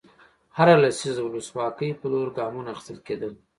[0.57, 3.31] هره لسیزه د ولسواکۍ په لور ګامونه اخیستل کېدل.